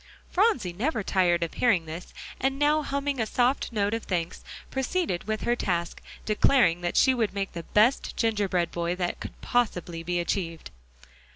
Phronsie 0.31 0.73
never 0.73 1.03
tired 1.03 1.43
of 1.43 1.53
hearing 1.53 1.85
this, 1.85 2.11
and 2.39 2.57
now 2.57 2.81
humming 2.81 3.19
a 3.21 3.27
soft 3.27 3.71
note 3.71 3.93
of 3.93 4.01
thanks, 4.05 4.43
proceeded 4.71 5.25
with 5.25 5.41
her 5.41 5.55
task, 5.55 6.01
declaring 6.25 6.81
that 6.81 6.97
she 6.97 7.13
would 7.13 7.35
make 7.35 7.51
the 7.53 7.61
best 7.77 8.17
gingerbread 8.17 8.71
boy 8.71 8.95
that 8.95 9.19
could 9.19 9.39
possibly 9.41 10.01
be 10.01 10.19
achieved. 10.19 10.71